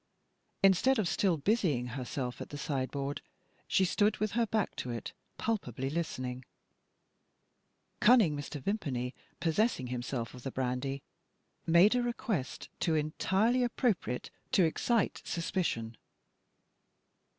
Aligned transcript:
Instead 0.63 0.97
of 0.97 1.07
still 1.07 1.37
busying 1.37 1.89
herself 1.89 2.41
at 2.41 2.49
the 2.49 2.57
sideboard, 2.57 3.21
she 3.67 3.85
stood 3.85 4.17
with 4.17 4.31
her 4.31 4.47
back 4.47 4.75
to 4.75 4.89
it, 4.89 5.13
palpably 5.37 5.91
listening. 5.91 6.43
Cunning 7.99 8.35
Mr. 8.35 8.59
Vimpany, 8.59 9.13
possessing 9.39 9.85
himself 9.93 10.33
of 10.33 10.41
the 10.41 10.49
brandy, 10.49 11.03
made 11.67 11.93
a 11.93 12.01
request 12.01 12.67
too 12.79 12.95
entirely 12.95 13.63
appropriate 13.63 14.31
to 14.53 14.63
excite 14.65 15.21
suspicion. 15.23 15.95